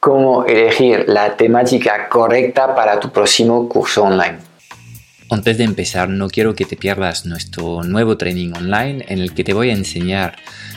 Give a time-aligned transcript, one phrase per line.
[0.00, 4.38] cómo elegir la temática correcta para tu próximo curso online.
[5.30, 9.44] Antes de empezar, no quiero que te pierdas nuestro nuevo training online en el que
[9.44, 10.36] te voy a enseñar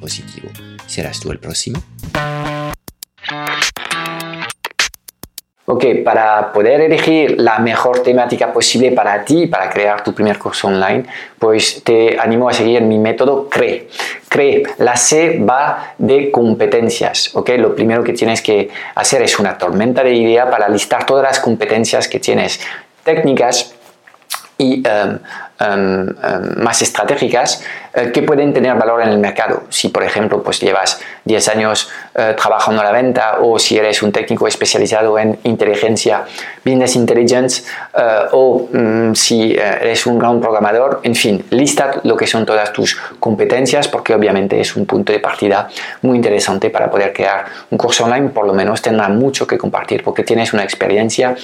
[0.00, 0.48] positivo.
[0.86, 1.82] ¿Serás tú el próximo?
[5.72, 10.66] Ok, para poder elegir la mejor temática posible para ti, para crear tu primer curso
[10.66, 11.04] online,
[11.38, 13.86] pues te animo a seguir mi método CRE.
[14.28, 17.50] CRE, la C va de competencias, ok.
[17.58, 21.38] Lo primero que tienes que hacer es una tormenta de idea para listar todas las
[21.38, 22.58] competencias que tienes,
[23.04, 23.72] técnicas
[24.60, 25.18] y um,
[25.60, 29.64] um, um, más estratégicas eh, que pueden tener valor en el mercado.
[29.68, 34.02] Si, por ejemplo, pues llevas 10 años eh, trabajando en la venta o si eres
[34.02, 36.24] un técnico especializado en inteligencia,
[36.64, 37.64] business intelligence,
[37.96, 42.72] eh, o mm, si eres un gran programador, en fin, lista lo que son todas
[42.72, 45.68] tus competencias porque obviamente es un punto de partida
[46.02, 50.04] muy interesante para poder crear un curso online, por lo menos tendrá mucho que compartir
[50.04, 51.34] porque tienes una experiencia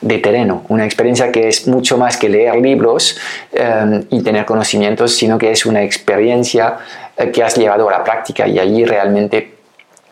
[0.00, 3.18] de terreno, una experiencia que es mucho más que leer libros
[4.10, 6.78] y tener conocimientos, sino que es una experiencia
[7.18, 9.54] eh, que has llevado a la práctica y allí realmente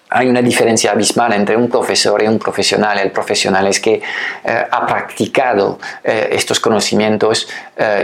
[0.08, 2.98] hay una diferencia abismal entre un profesor y un profesional.
[2.98, 7.48] El profesional es que eh, ha practicado eh, estos conocimientos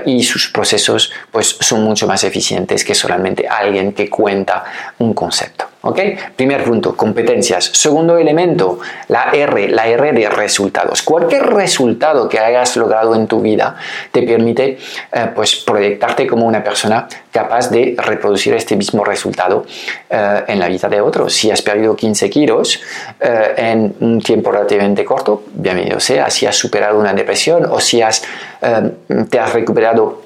[0.05, 4.65] y sus procesos pues, son mucho más eficientes que solamente alguien que cuenta
[4.99, 5.72] un concepto.
[5.83, 5.99] ¿Ok?
[6.37, 7.65] Primer punto, competencias.
[7.65, 11.03] Segundo elemento, la R, la R de resultados.
[11.03, 13.77] Cualquier resultado que hayas logrado en tu vida
[14.13, 14.79] te permite
[15.13, 19.67] eh, pues, proyectarte como una persona capaz de reproducir este mismo resultado
[20.09, 21.33] eh, en la vida de otros.
[21.33, 22.81] Si has perdido 15 kilos
[23.21, 26.31] eh, en un tiempo relativamente corto, bienvenido sea.
[26.31, 28.23] Si has superado una depresión o si has,
[29.31, 30.22] te has recuperado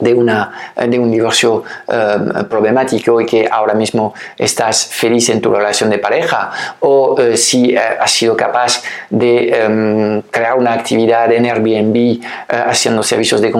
[0.00, 5.52] de, una, de un divorcio eh, problemático y que ahora mismo estás feliz en tu
[5.52, 6.50] relación de pareja
[6.80, 13.02] o eh, si eh, has sido capaz de em, crear una actividad en Airbnb haciendo
[13.02, 13.52] servicios de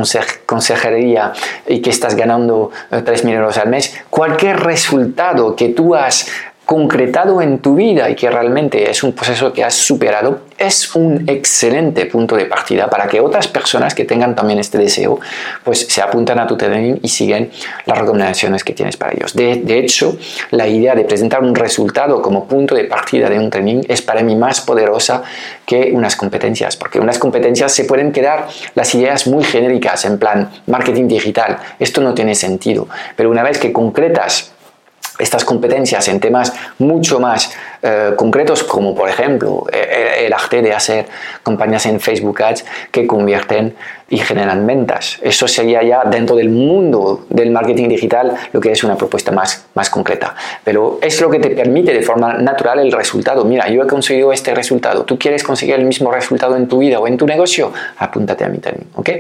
[0.46, 1.32] consejería
[1.66, 6.26] y que estás ganando 3.000 euros al mes, cualquier resultado que tú has
[6.70, 11.28] concretado en tu vida y que realmente es un proceso que has superado, es un
[11.28, 15.18] excelente punto de partida para que otras personas que tengan también este deseo,
[15.64, 17.50] pues se apuntan a tu training y siguen
[17.86, 19.34] las recomendaciones que tienes para ellos.
[19.34, 20.16] De, de hecho,
[20.52, 24.22] la idea de presentar un resultado como punto de partida de un training es para
[24.22, 25.24] mí más poderosa
[25.66, 30.48] que unas competencias, porque unas competencias se pueden quedar las ideas muy genéricas, en plan
[30.68, 31.58] marketing digital.
[31.80, 32.86] Esto no tiene sentido,
[33.16, 34.52] pero una vez que concretas
[35.20, 37.50] estas competencias en temas mucho más
[37.82, 41.06] eh, concretos, como por ejemplo eh, eh, el arte de hacer
[41.42, 43.74] campañas en Facebook Ads que convierten
[44.10, 45.18] y generan ventas.
[45.22, 49.66] Eso sería ya dentro del mundo del marketing digital lo que es una propuesta más,
[49.74, 50.34] más concreta.
[50.64, 53.44] Pero es lo que te permite de forma natural el resultado.
[53.44, 55.04] Mira, yo he conseguido este resultado.
[55.04, 57.72] ¿Tú quieres conseguir el mismo resultado en tu vida o en tu negocio?
[57.98, 58.88] Apúntate a mi también.
[58.96, 59.10] ¿ok?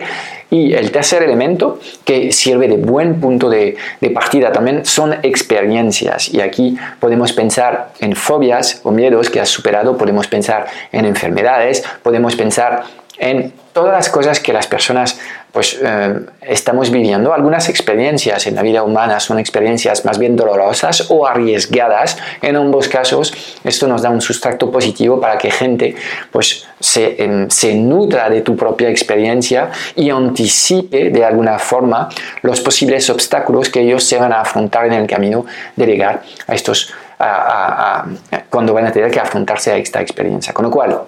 [0.50, 6.34] Y el tercer elemento que sirve de buen punto de, de partida también son experiencias.
[6.34, 8.16] Y aquí podemos pensar en
[8.50, 12.84] fobias o miedos que has superado, podemos pensar en enfermedades, podemos pensar
[13.18, 15.20] en todas las cosas que las personas
[15.52, 17.34] pues eh, estamos viviendo.
[17.34, 22.16] Algunas experiencias en la vida humana son experiencias más bien dolorosas o arriesgadas.
[22.40, 25.94] En ambos casos, esto nos da un sustrato positivo para que gente
[26.30, 32.08] pues se, em, se nutra de tu propia experiencia y anticipe de alguna forma
[32.42, 35.44] los posibles obstáculos que ellos se van a afrontar en el camino
[35.76, 36.90] de llegar a estos
[38.50, 40.52] cuando van a tener que afrontarse a esta experiencia.
[40.52, 41.00] Con lo cual,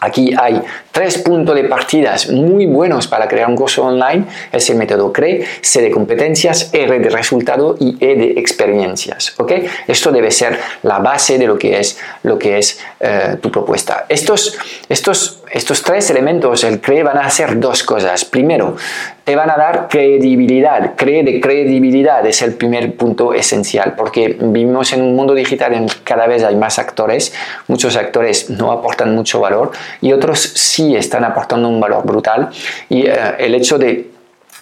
[0.00, 0.62] Aquí hay
[0.92, 4.24] tres puntos de partidas muy buenos para crear un curso online.
[4.52, 9.34] Es el método CRE, C de competencias, R de resultado y E de experiencias.
[9.38, 9.52] ¿ok?
[9.88, 14.04] Esto debe ser la base de lo que es, lo que es eh, tu propuesta.
[14.08, 14.58] Estos,
[14.88, 18.24] estos, estos tres elementos, el CRE, van a hacer dos cosas.
[18.24, 18.76] Primero,
[19.24, 20.94] te van a dar credibilidad.
[20.96, 25.84] Cree de credibilidad es el primer punto esencial, porque vivimos en un mundo digital en
[25.84, 27.34] el que cada vez hay más actores,
[27.68, 32.50] muchos actores no aportan mucho valor y otros sí están aportando un valor brutal
[32.88, 34.15] y eh, el hecho de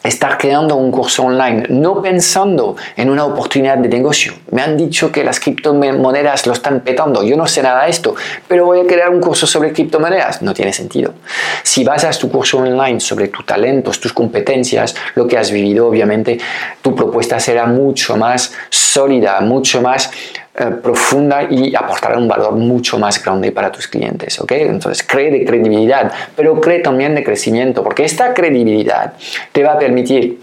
[0.05, 4.35] estar creando un curso online, no pensando en una oportunidad de negocio.
[4.51, 8.15] Me han dicho que las criptomonedas lo están petando, yo no sé nada de esto,
[8.47, 10.43] pero voy a crear un curso sobre criptomonedas.
[10.43, 11.15] No tiene sentido.
[11.63, 16.39] Si basas tu curso online sobre tus talentos, tus competencias, lo que has vivido, obviamente,
[16.83, 20.11] tu propuesta será mucho más sólida, mucho más
[20.57, 24.53] eh, profunda y aportará un valor mucho más grande para tus clientes, ¿ok?
[24.53, 29.15] Entonces, cree de credibilidad, pero cree también de crecimiento, porque esta credibilidad
[29.51, 30.39] te va a permitir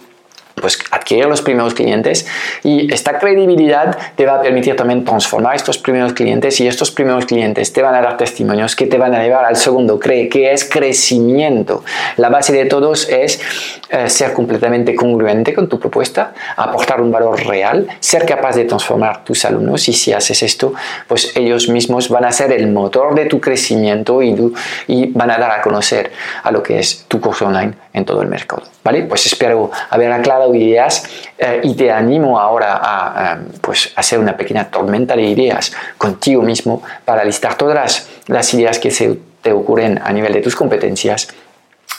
[0.61, 2.25] pues adquirir los primeros clientes
[2.63, 7.25] y esta credibilidad te va a permitir también transformar estos primeros clientes y estos primeros
[7.25, 10.51] clientes te van a dar testimonios que te van a llevar al segundo cree que
[10.53, 11.83] es crecimiento
[12.17, 13.41] la base de todos es
[13.89, 19.23] eh, ser completamente congruente con tu propuesta aportar un valor real ser capaz de transformar
[19.23, 20.73] tus alumnos y si haces esto
[21.07, 24.53] pues ellos mismos van a ser el motor de tu crecimiento y,
[24.87, 26.11] y van a dar a conocer
[26.43, 29.03] a lo que es tu curso online en todo el mercado ¿vale?
[29.03, 31.03] pues espero haber aclarado ideas
[31.37, 36.81] eh, y te animo ahora a, pues, hacer una pequeña tormenta de ideas contigo mismo
[37.05, 41.27] para listar todas las, ideas que se te ocurren a nivel de tus competencias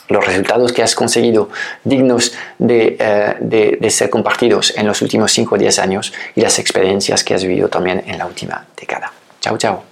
[0.09, 1.49] los resultados que has conseguido
[1.85, 6.41] dignos de, eh, de, de, ser compartidos en los últimos 5 o 10 años y
[6.41, 9.13] las experiencias que has vivido también en la última década.
[9.41, 9.92] Chao, chao.